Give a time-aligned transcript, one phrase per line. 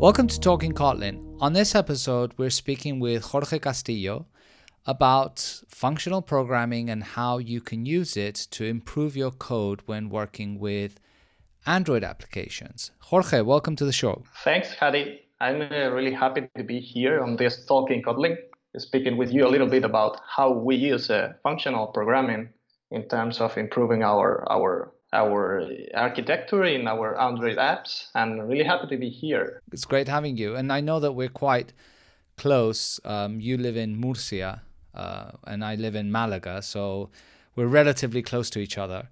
[0.00, 1.36] Welcome to Talking Kotlin.
[1.42, 4.24] On this episode, we're speaking with Jorge Castillo
[4.86, 10.58] about functional programming and how you can use it to improve your code when working
[10.58, 10.98] with
[11.66, 12.92] Android applications.
[13.00, 14.22] Jorge, welcome to the show.
[14.42, 15.20] Thanks, Hadi.
[15.38, 18.38] I'm uh, really happy to be here on this Talking Kotlin,
[18.78, 22.48] speaking with you a little bit about how we use uh, functional programming
[22.90, 28.86] in terms of improving our our our architecture in our Android apps, and really happy
[28.88, 29.60] to be here.
[29.72, 30.56] It's great having you.
[30.56, 31.72] And I know that we're quite
[32.36, 33.00] close.
[33.04, 34.62] Um, you live in Murcia,
[34.94, 37.10] uh, and I live in Malaga, so
[37.56, 39.08] we're relatively close to each other.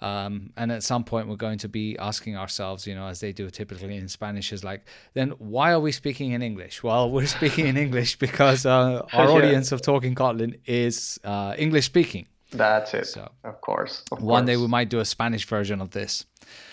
[0.00, 3.32] Um, and at some point, we're going to be asking ourselves, you know, as they
[3.32, 6.82] do typically in Spanish, is like, then why are we speaking in English?
[6.82, 9.30] Well, we're speaking in English because uh, our yeah.
[9.30, 12.26] audience of Talking Kotlin is uh, English speaking.
[12.56, 13.06] That's it.
[13.06, 14.02] So, of course.
[14.12, 14.46] Of one course.
[14.46, 16.24] day we might do a Spanish version of this.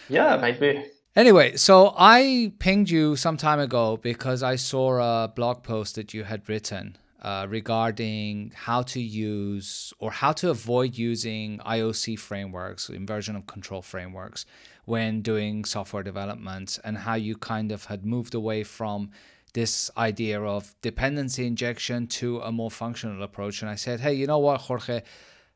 [0.09, 0.85] Yeah, maybe.
[1.15, 6.13] Anyway, so I pinged you some time ago because I saw a blog post that
[6.13, 12.89] you had written uh, regarding how to use or how to avoid using IOC frameworks,
[12.89, 14.45] inversion of control frameworks,
[14.85, 19.11] when doing software development, and how you kind of had moved away from
[19.53, 23.61] this idea of dependency injection to a more functional approach.
[23.61, 25.01] And I said, hey, you know what, Jorge?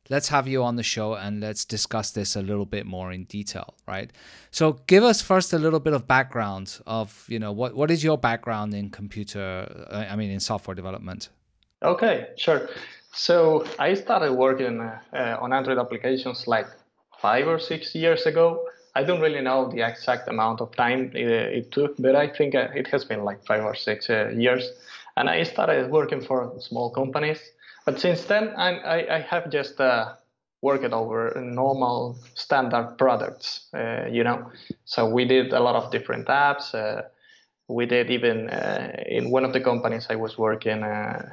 [0.10, 3.24] Let's have you on the show and let's discuss this a little bit more in
[3.26, 4.12] detail right?
[4.52, 8.04] So give us first a little bit of background of you know what what is
[8.04, 11.30] your background in computer uh, i mean in software development?
[11.84, 12.70] Okay sure.
[13.12, 16.68] So i started working uh, on android applications like
[17.22, 18.66] five or six years ago.
[18.98, 22.56] I don't really know the exact amount of time it, it took but i think
[22.56, 24.72] uh, it has been like five or six uh, years.
[25.18, 27.40] And i started working for small companies
[27.86, 30.14] but since then, I, I have just uh,
[30.62, 34.52] worked over normal standard products, uh, you know.
[34.86, 36.74] So we did a lot of different apps.
[36.74, 37.04] Uh,
[37.68, 40.84] we did even uh, in one of the companies I was working.
[40.84, 41.30] Uh,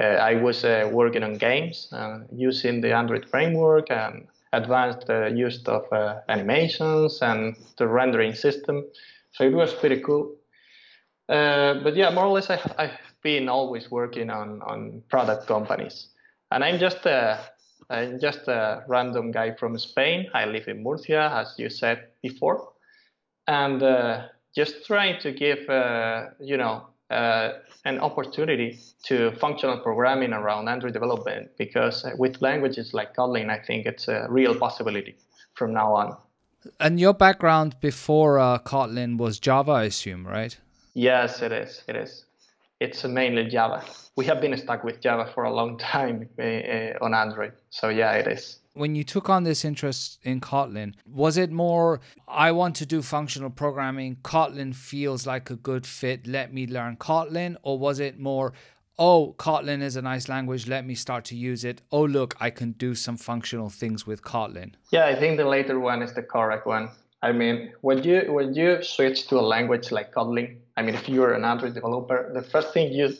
[0.00, 0.62] uh, I was
[0.92, 1.92] working on games
[2.32, 5.84] using the Android framework and advanced use of
[6.28, 8.84] animations and the rendering system.
[9.32, 10.36] So it was pretty cool.
[11.26, 12.90] but yeah, more or less, I, I
[13.22, 16.08] been always working on, on product companies.
[16.50, 17.38] And I'm just a,
[17.90, 20.28] I'm just a random guy from Spain.
[20.34, 22.72] I live in Murcia, as you said before.
[23.46, 27.52] And uh, just trying to give, uh, you know, uh,
[27.84, 33.86] an opportunity to functional programming around Android development because with languages like Kotlin, I think
[33.86, 35.16] it's a real possibility
[35.54, 36.16] from now on.
[36.80, 40.58] And your background before uh, Kotlin was Java, I assume, right?
[40.92, 41.82] Yes, it is.
[41.88, 42.26] It is
[42.80, 43.84] it's mainly Java.
[44.16, 47.52] We have been stuck with Java for a long time uh, on Android.
[47.70, 48.58] So yeah, it is.
[48.74, 53.02] When you took on this interest in Kotlin, was it more, I want to do
[53.02, 57.56] functional programming, Kotlin feels like a good fit, let me learn Kotlin?
[57.62, 58.52] Or was it more,
[58.96, 61.82] oh, Kotlin is a nice language, let me start to use it.
[61.90, 64.74] Oh, look, I can do some functional things with Kotlin.
[64.92, 66.90] Yeah, I think the later one is the correct one.
[67.20, 71.08] I mean, when you when you switch to a language like Kotlin, I mean, if
[71.08, 73.12] you're an Android developer, the first thing you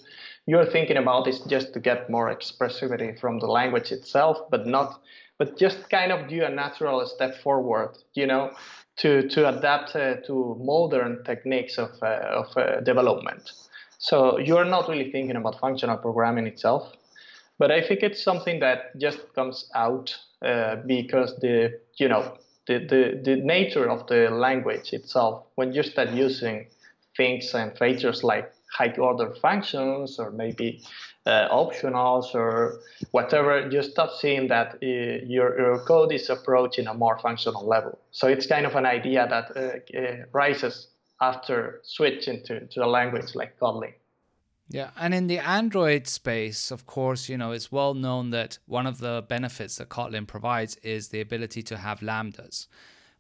[0.47, 5.03] you're thinking about is just to get more expressivity from the language itself, but not,
[5.39, 8.53] but just kind of do a natural step forward, you know,
[8.99, 13.51] to to adapt uh, to modern techniques of uh, of uh, development.
[13.99, 16.93] So you're not really thinking about functional programming itself,
[17.59, 22.79] but I think it's something that just comes out uh, because the you know the,
[22.79, 26.69] the the nature of the language itself when you start using
[27.19, 30.83] things and features like high order functions or maybe
[31.27, 32.81] uh, optionals or
[33.11, 34.87] whatever, you start seeing that uh,
[35.27, 37.99] your, your code is approaching a more functional level.
[38.13, 40.89] So it's kind of an idea that uh, uh rises
[41.21, 43.93] after switching to, to a language like Kotlin.
[44.71, 48.87] Yeah, and in the Android space, of course, you know, it's well known that one
[48.87, 52.69] of the benefits that Kotlin provides is the ability to have lambdas.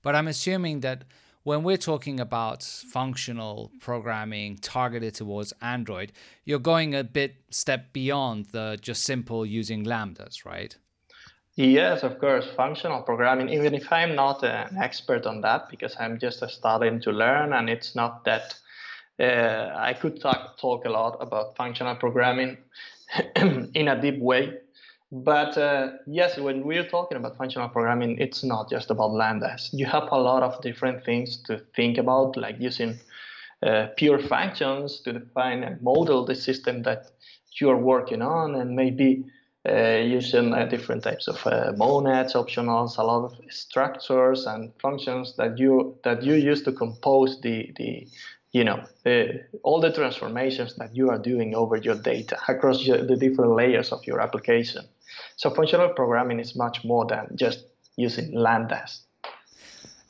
[0.02, 1.04] But I'm assuming that
[1.48, 6.12] when we're talking about functional programming targeted towards Android,
[6.44, 10.76] you're going a bit step beyond the just simple using lambdas, right?
[11.54, 12.46] Yes, of course.
[12.54, 17.10] Functional programming, even if I'm not an expert on that, because I'm just starting to
[17.12, 18.54] learn and it's not that
[19.18, 22.58] uh, I could talk, talk a lot about functional programming
[23.74, 24.58] in a deep way.
[25.10, 29.70] But uh, yes, when we're talking about functional programming, it's not just about lambdas.
[29.72, 33.00] You have a lot of different things to think about, like using
[33.62, 37.10] uh, pure functions to define and model the system that
[37.58, 39.24] you're working on, and maybe
[39.66, 45.36] uh, using uh, different types of uh, monads, optionals, a lot of structures and functions
[45.36, 48.06] that you that you use to compose the the
[48.52, 49.24] you know uh,
[49.62, 54.06] all the transformations that you are doing over your data across the different layers of
[54.06, 54.84] your application.
[55.36, 57.64] So functional programming is much more than just
[57.96, 59.00] using lambdas.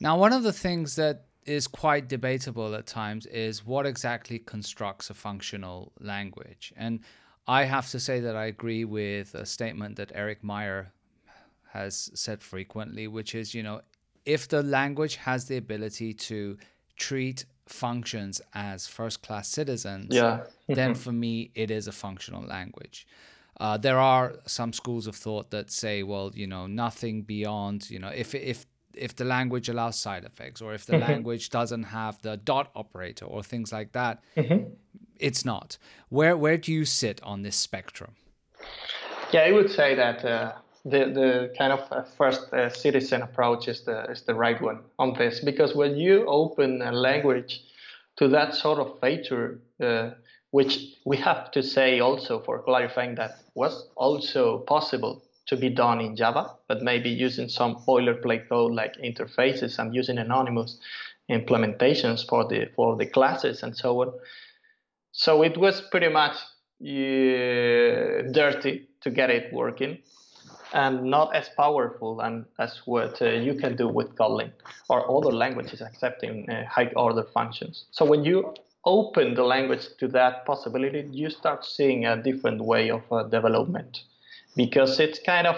[0.00, 5.10] Now, one of the things that is quite debatable at times is what exactly constructs
[5.10, 6.72] a functional language.
[6.76, 7.00] And
[7.46, 10.88] I have to say that I agree with a statement that Erik Meijer
[11.72, 13.80] has said frequently, which is, you know,
[14.26, 16.58] if the language has the ability to
[16.96, 20.40] treat functions as first class citizens, yeah.
[20.68, 23.06] then for me, it is a functional language.
[23.60, 27.98] Uh, there are some schools of thought that say, well, you know, nothing beyond, you
[27.98, 31.10] know, if if if the language allows side effects or if the mm-hmm.
[31.10, 34.70] language doesn't have the dot operator or things like that, mm-hmm.
[35.18, 35.78] it's not.
[36.08, 38.12] Where where do you sit on this spectrum?
[39.32, 40.52] Yeah, I would say that uh,
[40.84, 44.80] the the kind of uh, first uh, citizen approach is the is the right one
[44.98, 47.62] on this because when you open a language
[48.16, 50.10] to that sort of feature uh,
[50.50, 56.00] which we have to say also for clarifying that was also possible to be done
[56.00, 60.78] in Java, but maybe using some boilerplate code like interfaces and using anonymous
[61.30, 64.12] implementations for the for the classes and so on.
[65.12, 66.36] So it was pretty much
[66.80, 69.98] uh, dirty to get it working
[70.72, 74.52] and not as powerful and as what uh, you can do with Kotlin
[74.88, 77.86] or other languages accepting uh, high order functions.
[77.90, 78.54] So when you
[78.88, 84.00] open the language to that possibility, you start seeing a different way of uh, development
[84.56, 85.56] because it's kind of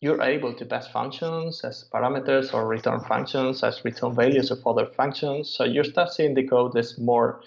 [0.00, 4.86] you're able to pass functions as parameters or return functions as return values of other
[4.86, 5.48] functions.
[5.48, 7.42] So you start seeing the code as more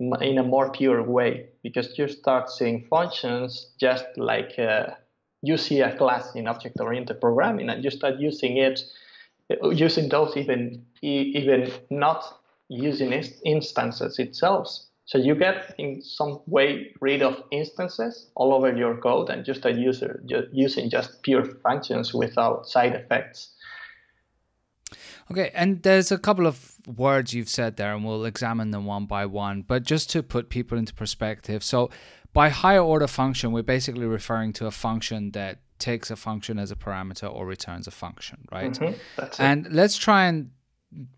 [0.00, 4.90] in a more pure way because you start seeing functions just like uh,
[5.42, 8.80] you see a class in object-oriented programming and you start using it
[9.72, 12.22] using those even even not
[12.68, 13.12] using
[13.44, 14.68] instances itself.
[15.06, 19.64] So you get in some way rid of instances all over your code and just
[19.64, 23.54] a user just using just pure functions without side effects.
[25.30, 29.06] Okay, and there's a couple of words you've said there, and we'll examine them one
[29.06, 29.62] by one.
[29.62, 31.90] But just to put people into perspective, so
[32.32, 36.70] by higher order function, we're basically referring to a function that takes a function as
[36.70, 38.72] a parameter or returns a function, right?
[38.72, 39.42] Mm-hmm.
[39.42, 40.50] And let's try and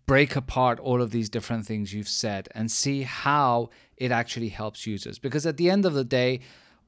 [0.05, 4.85] break apart all of these different things you've said and see how it actually helps
[4.85, 5.17] users.
[5.19, 6.41] Because at the end of the day,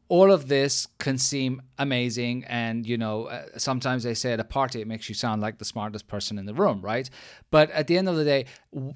[0.09, 4.44] all of this can seem amazing and you know uh, sometimes they say at a
[4.44, 7.09] party it makes you sound like the smartest person in the room right?
[7.51, 8.45] But at the end of the day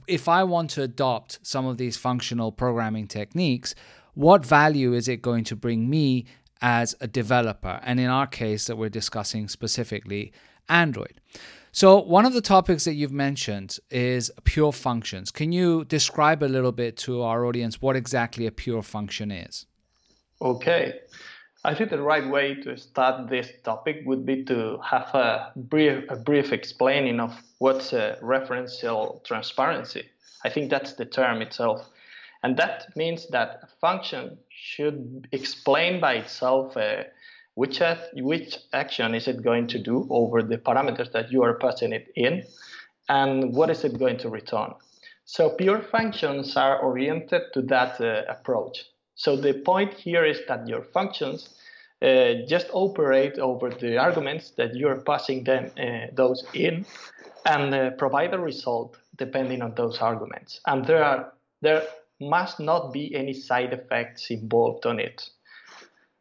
[0.06, 3.74] if i want to adopt some of these functional programming techniques
[4.14, 6.26] what value is it going to bring me
[6.62, 7.80] as a developer?
[7.84, 10.34] And in our case that we're discussing specifically
[10.68, 11.22] android
[11.78, 15.30] so, one of the topics that you've mentioned is pure functions.
[15.30, 19.68] Can you describe a little bit to our audience what exactly a pure function is?
[20.42, 21.02] Okay.
[21.64, 26.04] I think the right way to start this topic would be to have a brief,
[26.10, 30.10] a brief explaining of what's a referential transparency.
[30.44, 31.88] I think that's the term itself.
[32.42, 37.04] And that means that a function should explain by itself uh,
[37.58, 37.82] which,
[38.14, 42.08] which action is it going to do over the parameters that you are passing it
[42.16, 42.44] in,
[43.10, 44.72] and what is it going to return.
[45.26, 48.86] So pure functions are oriented to that uh, approach.
[49.16, 51.50] So the point here is that your functions
[52.00, 56.86] uh, just operate over the arguments that you're passing them uh, those in
[57.48, 60.62] and uh, provide a result depending on those arguments.
[60.68, 61.34] And there are
[61.64, 61.82] there
[62.22, 65.28] must not be any side effects involved on it.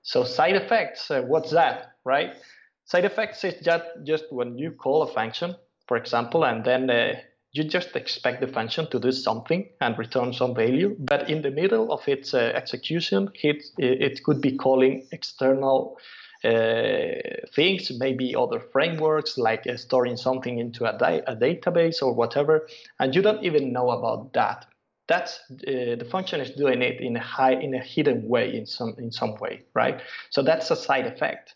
[0.07, 2.37] So side effects, uh, what's that, right?
[2.85, 5.57] Side effects is just, just when you call a function,
[5.89, 7.15] for example, and then uh,
[7.51, 10.95] you just expect the function to do something and return some value.
[11.01, 15.99] But in the middle of its uh, execution, it, it could be calling external
[16.45, 17.07] uh,
[17.53, 22.69] things, maybe other frameworks like uh, storing something into a, di- a, database or whatever,
[23.01, 24.67] and you don't even know about that
[25.09, 28.67] that's uh, the function is doing it in a high in a hidden way in
[28.67, 30.01] some in some way right?
[30.31, 31.55] So that's a side effect.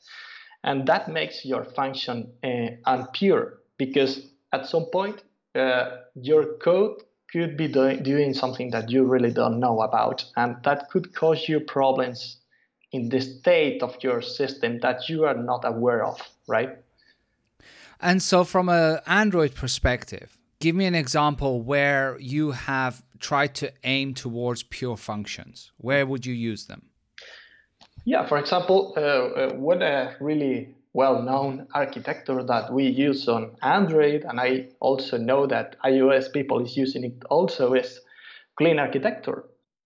[0.63, 4.21] And that makes your function uh, unpure because
[4.53, 5.23] at some point
[5.55, 7.03] uh, your code
[7.33, 10.25] could be doing, doing something that you really don't know about.
[10.37, 12.39] And that could cause you problems
[12.93, 16.77] in the state of your system that you are not aware of right?
[18.01, 23.73] And so from an android perspective give me an example where you have tried to
[23.85, 25.73] aim towards pure functions.
[25.79, 26.83] Where would you use them?
[28.05, 34.25] Yeah, for example, uh, uh, one uh, really well-known architecture that we use on Android,
[34.29, 38.01] and I also know that iOS people is using it also, is
[38.57, 39.45] clean architecture.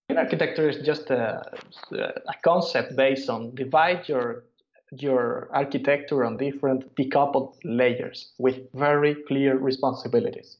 [0.08, 1.42] Clean architecture is just a,
[1.92, 4.44] a concept based on divide your
[5.02, 10.56] your architecture on different decoupled layers with very clear responsibilities.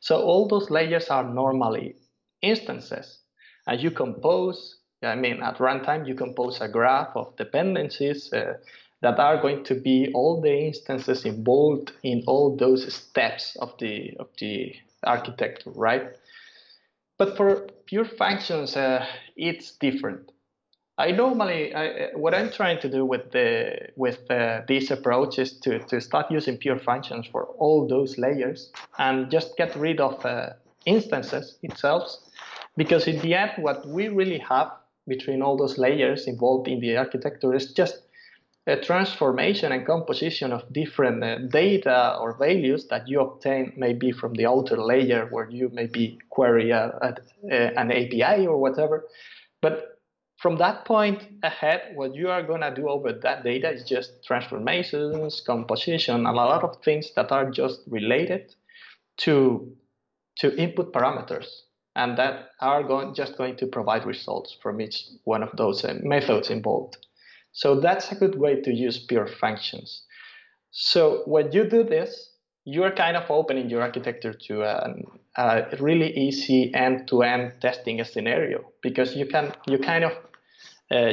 [0.00, 1.96] So all those layers are normally
[2.42, 3.18] instances,
[3.66, 4.78] and you compose.
[5.02, 8.54] I mean, at runtime, you compose a graph of dependencies uh,
[9.02, 14.16] that are going to be all the instances involved in all those steps of the
[14.18, 14.74] of the
[15.04, 16.16] architecture, right?
[17.18, 20.32] But for pure functions, uh, it's different.
[20.96, 25.58] I normally, I, what I'm trying to do with the with uh, this approach is
[25.60, 30.24] to to start using pure functions for all those layers and just get rid of
[30.24, 30.50] uh,
[30.86, 32.14] instances itself,
[32.76, 34.70] because in the end, what we really have
[35.08, 38.02] between all those layers involved in the architecture is just
[38.66, 44.32] a transformation and composition of different uh, data or values that you obtain maybe from
[44.34, 47.14] the outer layer where you maybe query a, a,
[47.50, 49.04] a, an API or whatever.
[49.60, 49.93] But
[50.36, 54.24] from that point ahead, what you are going to do over that data is just
[54.24, 58.54] transformations, composition, and a lot of things that are just related
[59.18, 59.72] to,
[60.38, 61.46] to input parameters
[61.96, 65.94] and that are going, just going to provide results from each one of those uh,
[66.02, 66.96] methods involved.
[67.52, 70.02] So that's a good way to use pure functions.
[70.72, 72.30] So when you do this,
[72.64, 74.92] you're kind of opening your architecture to a,
[75.36, 80.12] a really easy end-to-end testing scenario because you can you kind of
[80.90, 81.12] uh,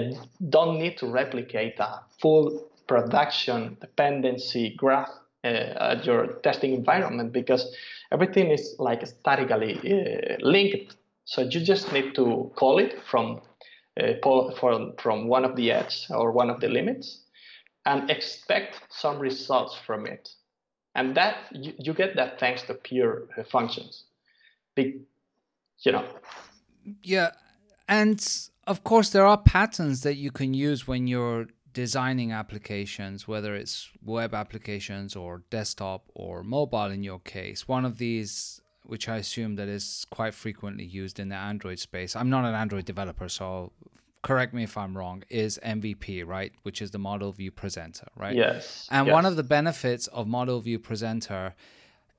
[0.50, 5.10] don't need to replicate a full production dependency graph
[5.44, 7.76] uh, at your testing environment because
[8.12, 10.96] everything is like statically uh, linked.
[11.26, 13.42] So you just need to call it from
[14.00, 14.14] uh,
[14.60, 17.22] from, from one of the edges or one of the limits
[17.86, 20.30] and expect some results from it.
[20.96, 24.04] And that you, you get that thanks to pure uh, functions.
[24.76, 25.02] Be,
[25.80, 26.06] you know.
[27.04, 27.32] Yeah.
[27.88, 28.26] And
[28.68, 33.90] of course, there are patterns that you can use when you're designing applications, whether it's
[34.04, 37.68] web applications or desktop or mobile in your case.
[37.68, 42.16] One of these which I assume that is quite frequently used in the Android space.
[42.16, 43.72] I'm not an Android developer, so
[44.22, 46.52] correct me if I'm wrong, is MVP, right?
[46.64, 48.36] Which is the model view presenter, right?
[48.36, 48.88] Yes.
[48.92, 49.14] And yes.
[49.14, 51.56] one of the benefits of model view presenter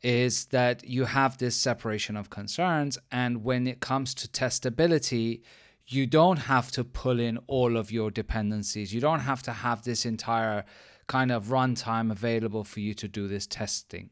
[0.03, 2.99] is that you have this separation of concerns.
[3.11, 5.43] And when it comes to testability,
[5.87, 8.93] you don't have to pull in all of your dependencies.
[8.93, 10.65] You don't have to have this entire
[11.07, 14.11] kind of runtime available for you to do this testing.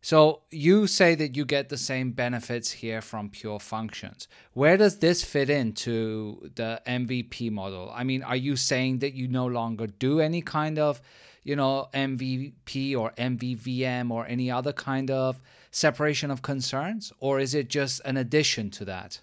[0.00, 4.28] So you say that you get the same benefits here from pure functions.
[4.52, 7.90] Where does this fit into the MVP model?
[7.92, 11.02] I mean, are you saying that you no longer do any kind of,
[11.48, 15.40] you know, MVP or MVVM or any other kind of
[15.70, 19.20] separation of concerns, or is it just an addition to that?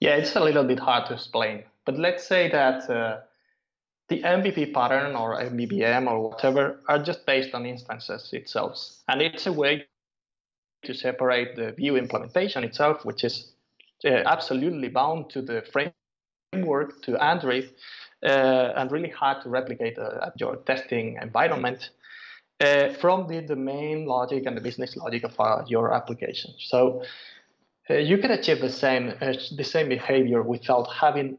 [0.00, 1.64] Yeah, it's a little bit hard to explain.
[1.84, 3.18] But let's say that uh,
[4.08, 8.78] the MVP pattern or MVVM or whatever are just based on instances itself.
[9.06, 9.86] And it's a way
[10.84, 13.52] to separate the view implementation itself, which is
[14.06, 17.70] uh, absolutely bound to the framework, to Android,
[18.22, 21.90] and really hard to replicate uh, at your testing environment
[22.60, 26.52] uh, from the domain logic and the business logic of uh, your application.
[26.58, 27.02] So
[27.90, 31.38] uh, you can achieve the same, the same behavior without having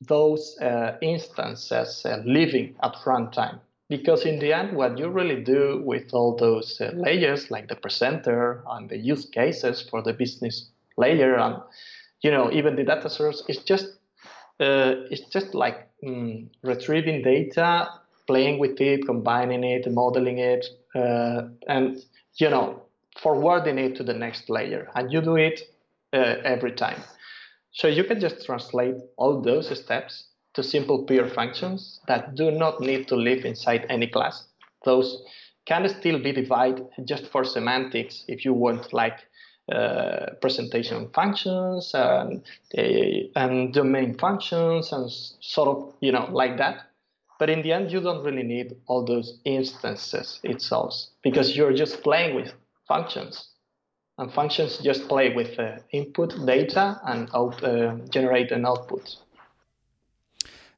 [0.00, 3.60] those uh, instances uh, living at runtime.
[3.88, 7.74] Because in the end, what you really do with all those uh, layers, like the
[7.74, 11.56] presenter and the use cases for the business layer, and
[12.22, 13.86] you know even the data source, is just
[14.60, 17.88] uh, it's just like mm, retrieving data,
[18.26, 21.98] playing with it, combining it, modeling it, uh, and
[22.36, 22.82] you know
[23.20, 24.90] forwarding it to the next layer.
[24.94, 25.60] And you do it
[26.12, 27.02] uh, every time.
[27.72, 32.80] So you can just translate all those steps to simple pure functions that do not
[32.80, 34.48] need to live inside any class.
[34.84, 35.22] Those
[35.66, 39.18] can still be divided just for semantics if you want like
[39.72, 42.42] uh, presentation functions and,
[42.76, 42.82] uh,
[43.36, 46.86] and domain functions and sort of, you know, like that.
[47.38, 52.02] But in the end, you don't really need all those instances itself because you're just
[52.02, 52.52] playing with
[52.86, 53.50] functions
[54.20, 59.16] and functions just play with uh, input data and out, uh, generate an output.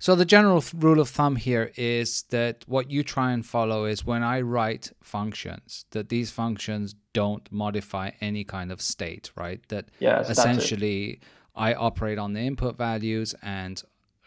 [0.03, 4.05] So the general rule of thumb here is that what you try and follow is
[4.05, 9.61] when I write functions, that these functions don't modify any kind of state, right?
[9.69, 11.21] That yes, essentially
[11.55, 13.81] I operate on the input values and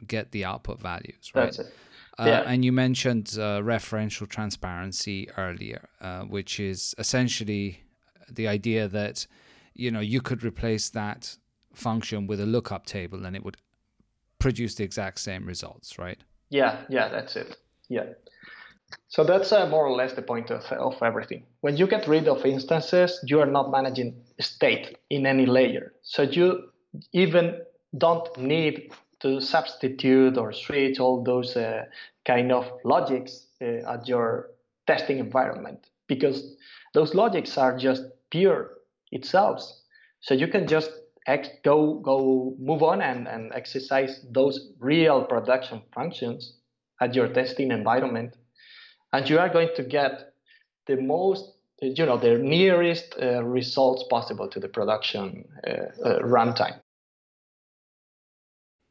[0.07, 1.59] get the output values, right?
[2.17, 2.43] Uh, yeah.
[2.47, 7.81] And you mentioned uh, referential transparency earlier, uh, which is essentially
[8.31, 9.27] the idea that
[9.73, 11.35] you know you could replace that
[11.73, 13.57] function with a lookup table and it would
[14.45, 16.19] produce the exact same results, right?
[16.51, 17.57] Yeah, yeah, that's it.
[17.89, 18.13] Yeah.
[19.07, 21.47] So that's uh, more or less the point of, of everything.
[21.61, 25.93] When you get rid of instances, you are not managing state in any layer.
[26.03, 26.69] So you
[27.11, 27.57] even
[27.97, 31.85] don't need to substitute or switch all those uh,
[32.23, 34.51] kind of logics uh, at your
[34.85, 36.55] testing environment because
[36.93, 38.69] those logics are just pure
[39.11, 39.63] itself.
[40.19, 40.91] So you can just
[41.27, 46.57] ex- go go move on and, and exercise those real production functions
[47.01, 48.35] at your testing environment,
[49.11, 50.33] and you are going to get
[50.87, 51.51] the most
[51.81, 55.71] you know the nearest uh, results possible to the production uh,
[56.03, 56.79] uh, runtime.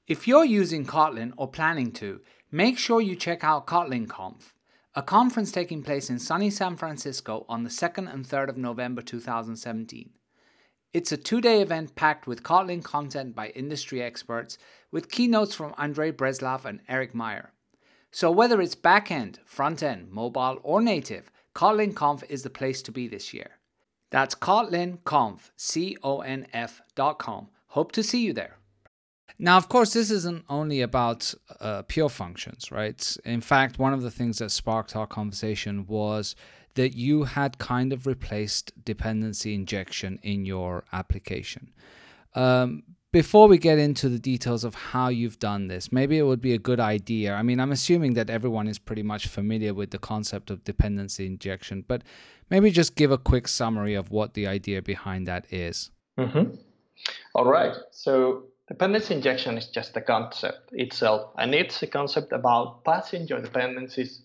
[0.06, 4.54] If you're using Kotlin or planning to, make sure you check out Kotlin Conf,
[4.94, 9.00] a conference taking place in sunny San Francisco on the 2nd and 3rd of November
[9.00, 10.10] 2017.
[10.94, 14.56] It's a two day event packed with Kotlin content by industry experts,
[14.92, 17.48] with keynotes from Andrey Breslav and Erik Meijer.
[18.12, 22.92] So, whether it's backend, front end, mobile, or native, Kotlin Conf is the place to
[22.92, 23.58] be this year.
[24.12, 27.48] That's KotlinConf, C O N F dot com.
[27.70, 28.58] Hope to see you there.
[29.36, 33.16] Now, of course, this isn't only about uh, pure functions, right?
[33.24, 36.36] In fact, one of the things that sparked our conversation was
[36.74, 41.70] that you had kind of replaced dependency injection in your application.
[42.34, 46.40] Um, before we get into the details of how you've done this, maybe it would
[46.40, 47.34] be a good idea.
[47.34, 51.26] I mean, I'm assuming that everyone is pretty much familiar with the concept of dependency
[51.26, 52.02] injection, but
[52.50, 55.92] maybe just give a quick summary of what the idea behind that is.
[56.18, 56.56] Mm-hmm.
[57.36, 57.76] All right.
[57.92, 63.42] So, Dependency injection is just a concept itself, and it's a concept about passing your
[63.42, 64.22] dependencies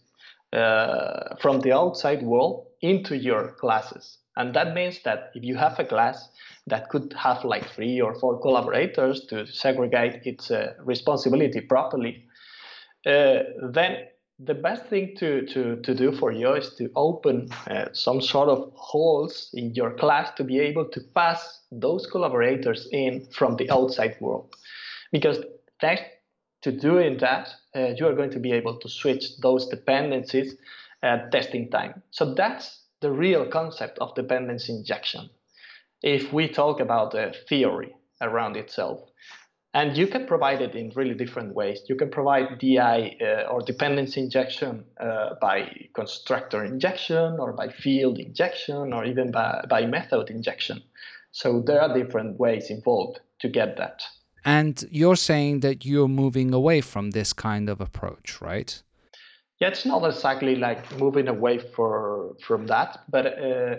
[0.54, 4.18] uh, from the outside world into your classes.
[4.36, 6.30] And that means that if you have a class
[6.68, 12.26] that could have like three or four collaborators to segregate its uh, responsibility properly,
[13.06, 13.40] uh,
[13.72, 14.08] then
[14.40, 18.48] the best thing to, to, to do for you is to open uh, some sort
[18.48, 23.70] of holes in your class to be able to pass those collaborators in from the
[23.70, 24.56] outside world.
[25.12, 25.40] Because
[25.82, 26.04] thanks
[26.62, 30.56] to doing that, uh, you are going to be able to switch those dependencies
[31.02, 32.02] at testing time.
[32.12, 35.30] So that's the real concept of dependency injection.
[36.02, 39.10] If we talk about the theory around itself,
[39.74, 41.82] and you can provide it in really different ways.
[41.88, 48.18] You can provide DI uh, or dependency injection uh, by constructor injection or by field
[48.18, 50.82] injection or even by, by method injection.
[51.32, 54.02] So there are different ways involved to get that.
[54.46, 58.82] And you're saying that you're moving away from this kind of approach, right?
[59.60, 63.76] Yeah, it's not exactly like moving away for, from that, but uh,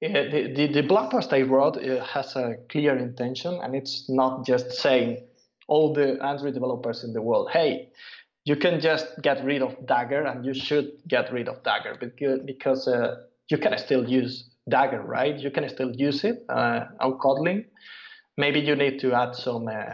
[0.00, 4.72] the, the, the, blog post I wrote has a clear intention, and it's not just
[4.72, 5.24] saying
[5.68, 7.90] all the Android developers in the world, hey,
[8.44, 12.40] you can just get rid of Dagger, and you should get rid of Dagger because,
[12.44, 15.38] because uh, you can still use Dagger, right?
[15.38, 17.64] You can still use it uh, on Kotlin.
[18.36, 19.84] Maybe you need to add some uh,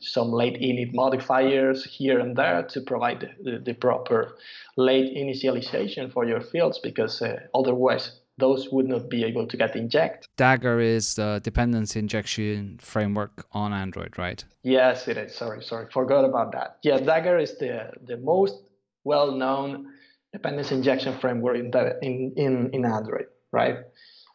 [0.00, 4.36] some lateinit modifiers here and there to provide the, the proper
[4.76, 9.76] late initialization for your fields, because uh, otherwise those would not be able to get
[9.76, 10.28] injected.
[10.36, 14.44] Dagger is the dependency injection framework on Android, right?
[14.62, 15.34] Yes, it is.
[15.34, 16.78] Sorry, sorry, forgot about that.
[16.82, 18.56] Yeah, Dagger is the the most
[19.04, 19.86] well-known
[20.32, 23.76] dependency injection framework in the, in, in in Android, right?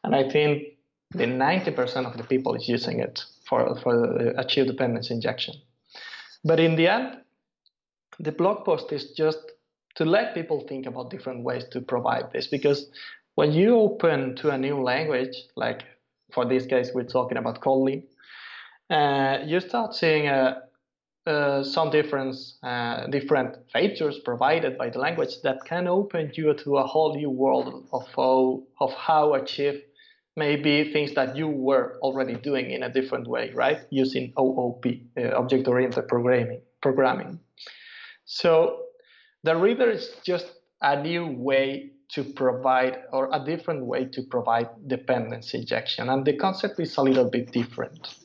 [0.04, 0.64] And I think
[1.12, 3.94] the 90% of the people is using it for for
[4.38, 5.56] achieve dependency injection.
[6.44, 7.18] But in the end,
[8.20, 9.40] the blog post is just
[9.96, 12.90] to let people think about different ways to provide this because
[13.36, 15.84] when you open to a new language, like
[16.34, 18.04] for this case, we're talking about Kotlin,
[18.90, 20.60] uh, you start seeing uh,
[21.28, 26.78] uh, some difference, uh, different features provided by the language that can open you to
[26.78, 28.08] a whole new world of
[28.80, 29.82] of how achieve
[30.36, 33.80] maybe things that you were already doing in a different way, right?
[33.89, 34.86] Using OOP,
[35.17, 36.62] uh, object-oriented programming.
[36.82, 37.39] Programming.
[38.26, 38.86] So
[39.44, 40.48] the reader is just
[40.82, 46.34] a new way to provide or a different way to provide dependency injection and the
[46.34, 48.15] concept is a little bit different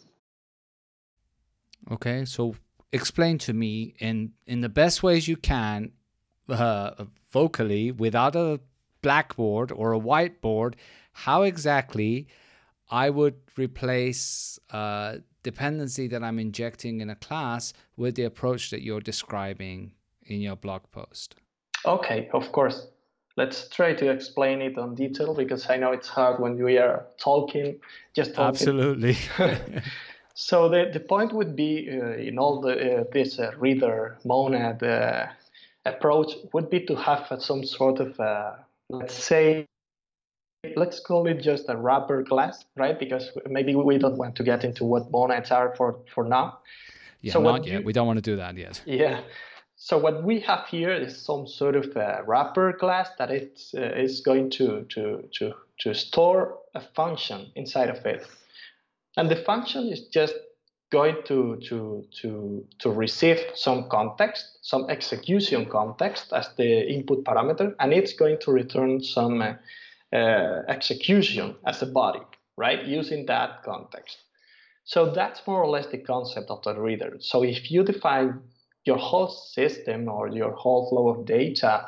[1.90, 2.57] okay so
[2.92, 5.92] explain to me in in the best ways you can
[6.49, 8.59] uh, vocally without a
[9.03, 10.75] blackboard or a whiteboard
[11.25, 12.27] how exactly
[12.91, 18.83] i would replace uh, dependency that i'm injecting in a class with the approach that
[18.83, 19.93] you're describing
[20.27, 21.37] in your blog post
[21.85, 22.89] okay of course
[23.37, 27.05] let's try to explain it on detail because I know it's hard when we are
[27.19, 27.79] talking,
[28.15, 28.49] just talking.
[28.49, 29.19] Absolutely.
[30.39, 34.83] So the, the point would be uh, in all the, uh, this uh, reader monad
[34.83, 35.29] uh,
[35.87, 38.53] approach would be to have some sort of, uh,
[38.91, 39.67] let's say,
[40.77, 42.99] let's call it just a wrapper class, right?
[42.99, 46.59] Because maybe we don't want to get into what monads are for, for now.
[47.21, 47.81] Yeah, so not yet.
[47.81, 48.83] You, we don't want to do that yet.
[48.85, 49.21] Yeah.
[49.77, 53.93] So what we have here is some sort of a wrapper class that it's, uh,
[53.95, 58.27] is going to, to, to, to store a function inside of it.
[59.17, 60.35] And the function is just
[60.91, 67.75] going to, to, to, to receive some context, some execution context as the input parameter,
[67.81, 69.55] and it's going to return some uh,
[70.17, 72.23] uh, execution as a body,
[72.57, 74.17] right, using that context.
[74.85, 77.17] So that's more or less the concept of the reader.
[77.21, 78.41] So if you define
[78.85, 81.87] your whole system or your whole flow of data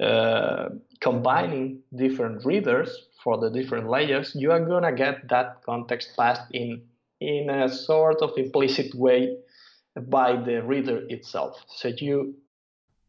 [0.00, 0.68] uh,
[1.00, 2.90] combining different readers
[3.22, 6.82] for the different layers, you are gonna get that context passed in
[7.20, 9.36] in a sort of implicit way
[10.08, 11.64] by the reader itself.
[11.68, 12.34] So you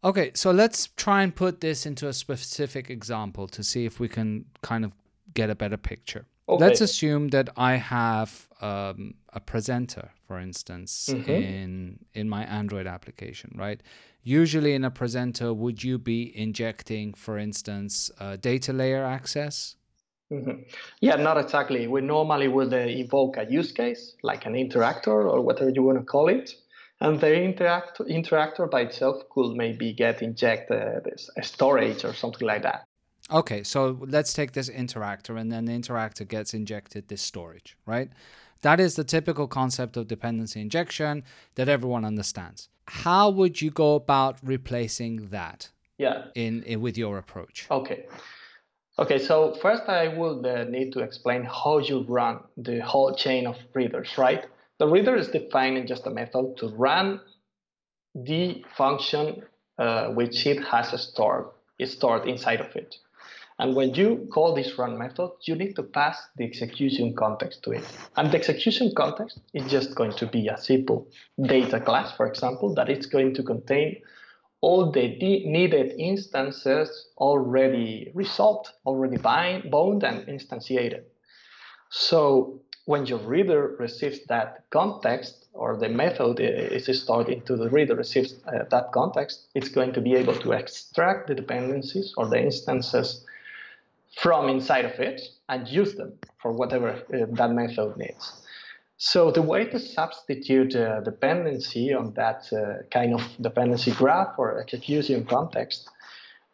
[0.06, 4.08] Okay, so let's try and put this into a specific example to see if we
[4.08, 4.91] can kind of
[5.34, 6.28] get a better picture.
[6.48, 6.63] Okay.
[6.63, 11.32] Let's assume that I have um, a presenter, for instance, mm-hmm.
[11.32, 13.82] in in my Android application, right?
[14.24, 19.76] Usually, in a presenter, would you be injecting, for instance, data layer access?
[20.32, 20.62] Mm-hmm.
[21.02, 21.88] Yeah, not exactly.
[21.88, 26.00] We normally would uh, invoke a use case, like an interactor or whatever you want
[26.00, 26.56] to call it,
[27.01, 32.63] and the interactor, interactor by itself could maybe get injected a storage or something like
[32.63, 32.86] that.
[33.31, 38.10] Okay, so let's take this interactor, and then the interactor gets injected this storage, right?
[38.62, 41.23] That is the typical concept of dependency injection
[41.55, 42.69] that everyone understands.
[42.88, 45.71] How would you go about replacing that?
[45.97, 46.25] Yeah.
[46.36, 47.67] In, in with your approach.
[47.71, 48.05] Okay.
[48.99, 53.47] Okay, so first I would uh, need to explain how you run the whole chain
[53.47, 54.45] of readers, right?
[54.77, 57.21] The reader is defining just a method to run
[58.13, 59.43] the function
[59.77, 61.47] uh, which it has stored,
[61.79, 62.95] is stored inside of it.
[63.57, 67.71] And when you call this run method, you need to pass the execution context to
[67.71, 67.85] it.
[68.17, 71.07] And the execution context is just going to be a simple
[71.41, 74.01] data class, for example, that it's going to contain
[74.59, 81.03] all the needed instances already resolved, already bind, bound and instantiated.
[81.89, 87.95] So when your reader receives that context or the method is stored into the reader
[87.95, 92.39] receives uh, that context, it's going to be able to extract the dependencies or the
[92.39, 93.26] instances
[94.17, 98.41] from inside of it and use them for whatever uh, that method needs.
[98.98, 104.62] So the way to substitute uh, dependency on that uh, kind of dependency graph or
[104.62, 105.89] execution context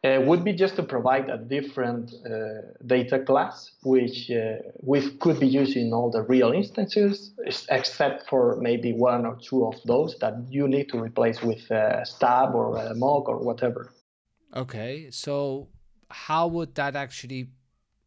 [0.03, 5.39] uh, would be just to provide a different uh, data class, which uh, we could
[5.39, 7.33] be using all the real instances,
[7.69, 12.03] except for maybe one or two of those that you need to replace with a
[12.03, 13.93] stub or a mock or whatever.
[14.55, 15.67] Okay, so
[16.09, 17.49] how would that actually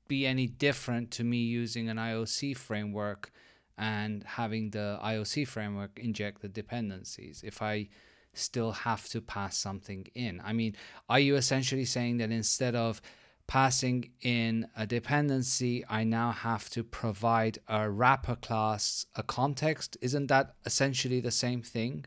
[0.09, 3.31] be any different to me using an IOC framework
[3.79, 7.89] and having the IOC framework inject the dependencies if I
[8.35, 10.40] still have to pass something in?
[10.44, 10.77] I mean,
[11.09, 13.01] are you essentially saying that instead of
[13.47, 19.97] passing in a dependency, I now have to provide a wrapper class a context?
[20.01, 22.07] Isn't that essentially the same thing?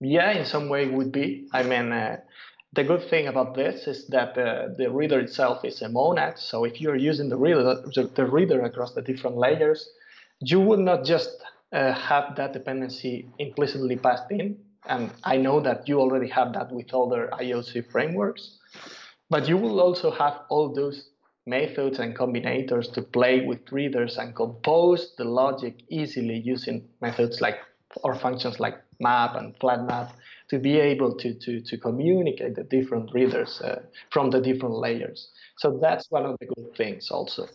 [0.00, 1.48] Yeah, in some way it would be.
[1.52, 2.16] I mean, uh,
[2.72, 6.38] the good thing about this is that uh, the reader itself is a monad.
[6.38, 7.82] So if you're using the reader,
[8.14, 9.90] the reader across the different layers,
[10.40, 11.30] you would not just
[11.72, 14.56] uh, have that dependency implicitly passed in.
[14.86, 18.58] And I know that you already have that with other IOC frameworks,
[19.30, 21.10] but you will also have all those
[21.46, 27.58] methods and combinators to play with readers and compose the logic easily using methods like
[28.04, 30.16] or functions like map and flat map
[30.48, 35.30] to be able to, to, to communicate the different readers uh, from the different layers.
[35.58, 37.48] So that's one of the good things also.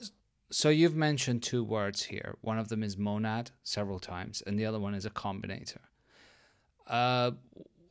[0.51, 2.35] So you've mentioned two words here.
[2.41, 5.79] One of them is monad several times, and the other one is a combinator.
[6.87, 7.31] Uh,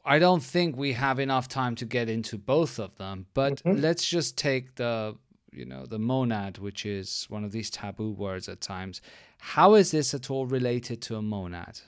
[0.04, 3.80] I don't think we have enough time to get into both of them, but mm-hmm.
[3.80, 5.16] let's just take the
[5.52, 9.00] you know the monad, which is one of these taboo words at times.
[9.38, 11.80] How is this at all related to a monad?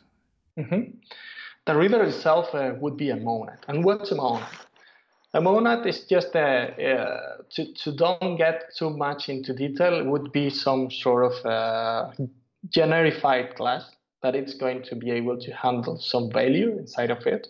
[0.59, 0.97] Mm-hmm.
[1.66, 3.59] The reader itself uh, would be a monad.
[3.68, 4.49] And what's a monad?
[5.35, 10.33] A monad is just a, uh, to, to don't get too much into detail, would
[10.33, 12.11] be some sort of uh,
[12.71, 13.85] generified class
[14.22, 17.46] that it's going to be able to handle some value inside of it.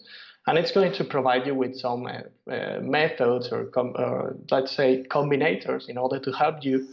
[0.47, 4.73] And it's going to provide you with some uh, uh, methods or, com- or, let's
[4.73, 6.89] say combinators in order to help you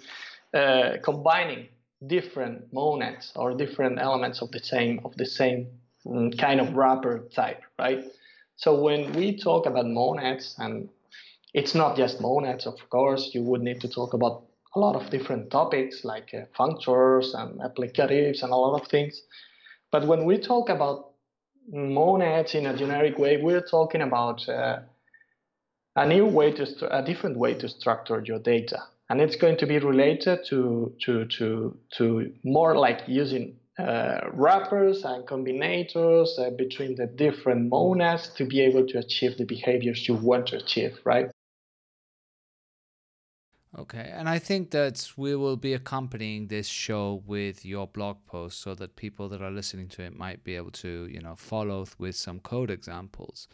[0.54, 1.70] uh, combining
[2.06, 5.68] different monads or different elements of the same of the same
[6.06, 8.04] mm, kind of wrapper type, right?
[8.58, 10.90] So when we talk about monads, and
[11.54, 14.44] it's not just monads, of course, you would need to talk about
[14.76, 19.22] a lot of different topics like uh, functors and applicatives and a lot of things.
[19.92, 21.12] But when we talk about
[21.68, 24.80] monads in a generic way, we're talking about uh,
[25.96, 29.58] a new way to st- a different way to structure your data, and it's going
[29.58, 36.50] to be related to to to to more like using uh, wrappers and combinators uh,
[36.52, 40.98] between the different monads to be able to achieve the behaviors you want to achieve,
[41.04, 41.30] right?
[43.78, 48.62] Okay, and I think that we will be accompanying this show with your blog post
[48.62, 51.86] so that people that are listening to it might be able to, you know, follow
[51.98, 53.50] with some code examples.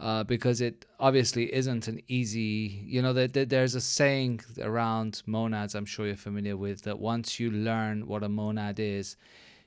[0.00, 5.74] Uh, because it obviously isn't an easy, you know, that there's a saying around monads,
[5.74, 9.16] I'm sure you're familiar with, that once you learn what a monad is,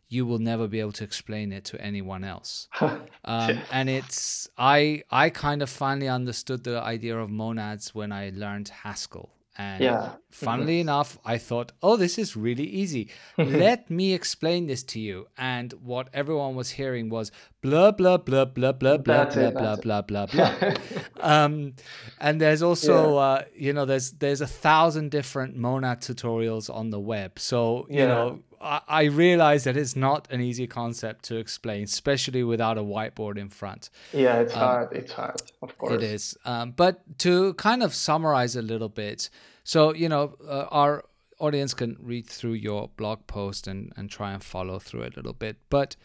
[0.10, 2.68] you will never be able to explain it to anyone else.
[2.82, 8.32] um, and it's I I kind of finally understood the idea of monads when I
[8.34, 9.35] learned Haskell.
[9.58, 10.12] And yeah.
[10.32, 10.90] funnily mm-hmm.
[10.90, 13.10] enough, I thought, oh, this is really easy.
[13.38, 15.28] Let me explain this to you.
[15.38, 20.02] And what everyone was hearing was blah, blah, blah, blah, blah, blah, blah, blah, blah,
[20.02, 20.56] blah, blah,
[21.22, 21.74] um,
[22.20, 23.20] and there's also, yeah.
[23.20, 27.40] uh, you know, there's there's a thousand different monad tutorials on the web.
[27.40, 28.08] So, you yeah.
[28.08, 32.82] know, I, I realize that it's not an easy concept to explain, especially without a
[32.82, 33.90] whiteboard in front.
[34.14, 34.94] Yeah, it's um, hard.
[34.94, 35.94] It's hard, of course.
[35.94, 36.38] It is.
[36.46, 39.30] Um, but to kind of summarize a little bit,
[39.64, 41.04] so you know, uh, our
[41.40, 45.34] audience can read through your blog post and and try and follow through a little
[45.34, 45.58] bit.
[45.70, 45.96] But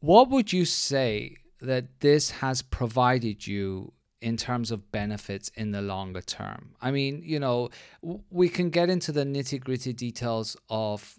[0.00, 5.82] what would you say that this has provided you in terms of benefits in the
[5.82, 6.74] longer term.
[6.80, 7.70] I mean, you know,
[8.30, 11.18] we can get into the nitty gritty details of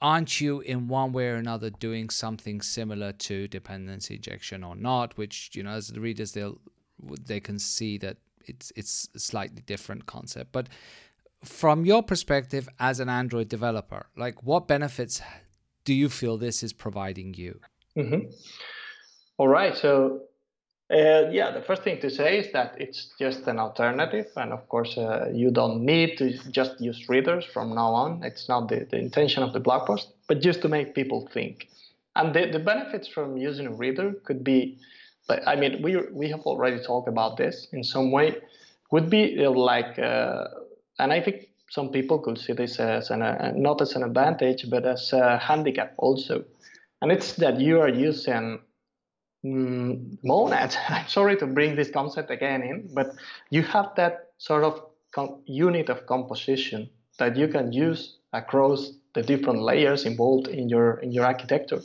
[0.00, 5.16] aren't you in one way or another doing something similar to dependency injection or not?
[5.16, 6.58] Which you know as the readers they'll
[7.26, 10.52] they can see that it's it's a slightly different concept.
[10.52, 10.68] But
[11.44, 15.22] from your perspective as an android developer like what benefits
[15.84, 17.60] do you feel this is providing you?
[17.96, 18.30] Mm-hmm.
[19.38, 19.74] All right.
[19.74, 20.22] So
[20.90, 24.66] uh, yeah, the first thing to say is that it's just an alternative, and of
[24.68, 28.22] course, uh, you don't need to just use readers from now on.
[28.22, 31.68] It's not the, the intention of the blog post, but just to make people think.
[32.16, 34.78] And the, the benefits from using a reader could be,
[35.46, 38.36] I mean, we we have already talked about this in some way.
[38.90, 40.44] Would be uh, like, uh,
[40.98, 44.70] and I think some people could see this as an uh, not as an advantage,
[44.70, 46.44] but as a handicap also.
[47.02, 48.60] And it's that you are using
[49.44, 50.76] mm, monad.
[50.88, 53.14] I'm sorry to bring this concept again in, but
[53.50, 59.22] you have that sort of com- unit of composition that you can use across the
[59.22, 61.80] different layers involved in your in your architecture,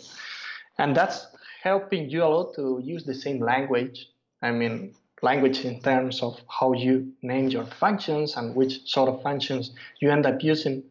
[0.78, 1.28] and that's
[1.64, 4.10] helping you a lot to use the same language.
[4.42, 9.24] I mean, language in terms of how you name your functions and which sort of
[9.24, 10.84] functions you end up using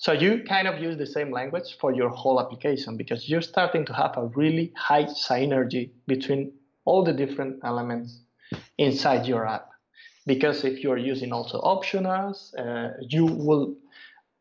[0.00, 3.84] so you kind of use the same language for your whole application because you're starting
[3.84, 6.52] to have a really high synergy between
[6.86, 8.20] all the different elements
[8.78, 9.68] inside your app.
[10.24, 13.76] Because if you're using also optionals, uh, you will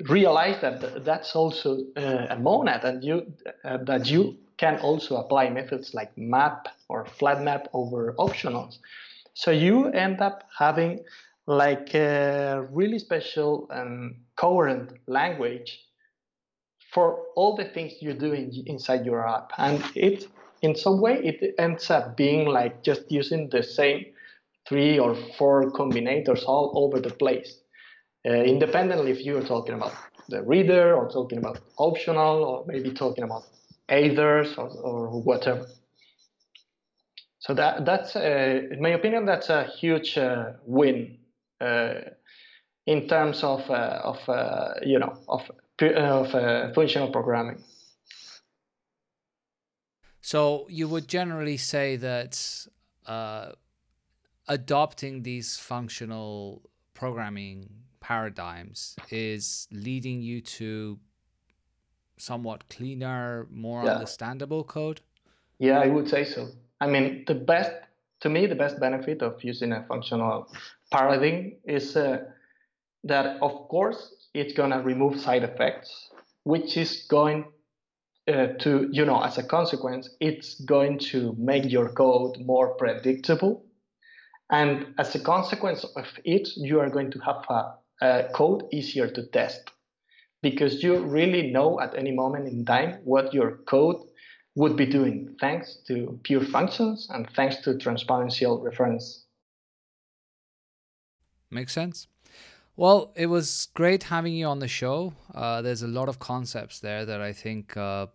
[0.07, 3.33] realize that that's also uh, a monad and you
[3.65, 8.77] uh, that you can also apply methods like map or flat map over optionals.
[9.33, 11.03] So you end up having
[11.49, 15.79] like a really special and coherent language
[16.93, 19.51] for all the things you do in, inside your app.
[19.57, 20.27] And it,
[20.61, 24.05] in some way, it ends up being like just using the same
[24.67, 27.61] three or four combinators all over the place.
[28.23, 29.93] Uh, independently if you're talking about
[30.27, 33.43] the reader or talking about optional or maybe talking about
[33.89, 35.65] eithers or, or whatever.
[37.39, 41.18] So that that's, uh, in my opinion, that's a huge uh, win
[41.61, 45.41] in terms of uh, of uh, you know of
[45.79, 47.63] of functional programming.
[50.21, 52.67] So you would generally say that
[54.47, 57.69] adopting these functional programming
[57.99, 60.99] paradigms is leading you to
[62.17, 63.93] somewhat cleaner, more yeah.
[63.93, 65.01] understandable code?
[65.59, 66.49] Yeah, I would say so.
[66.81, 67.71] I mean, the best
[68.21, 70.47] to me, the best benefit of using a functional
[70.91, 72.19] paradigm is uh,
[73.03, 76.09] that, of course, it's going to remove side effects,
[76.43, 77.45] which is going
[78.27, 83.65] uh, to, you know, as a consequence, it's going to make your code more predictable.
[84.51, 89.09] And as a consequence of it, you are going to have a, a code easier
[89.09, 89.71] to test
[90.41, 94.08] because you really know at any moment in time what your code
[94.59, 99.23] would be doing thanks to pure functions and thanks to transparential reference.
[101.49, 102.07] Makes sense.
[102.75, 105.13] Well, it was great having you on the show.
[105.33, 108.07] Uh, there's a lot of concepts there that I think uh,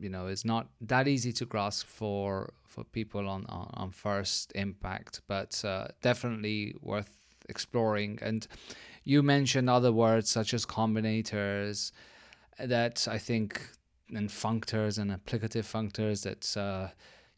[0.00, 4.52] you know is not that easy to grasp for for people on on, on first
[4.54, 7.10] impact, but uh, definitely worth
[7.48, 8.20] exploring.
[8.22, 8.46] And
[9.02, 11.90] you mentioned other words such as combinators
[12.60, 13.68] that I think
[14.14, 16.88] and functors and applicative functors that uh,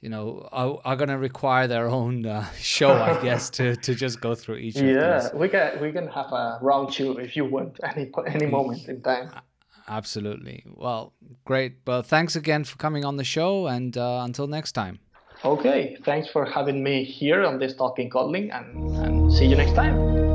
[0.00, 3.94] you know are, are going to require their own uh, show i guess to, to
[3.94, 7.44] just go through each yeah we can we can have a round two if you
[7.44, 9.30] want any any moment in time.
[9.88, 10.64] Absolutely.
[10.76, 11.78] Well great.
[11.84, 15.00] Well thanks again for coming on the show and uh, until next time.
[15.44, 19.72] Okay thanks for having me here on this talking Kotlin and, and see you next
[19.72, 20.29] time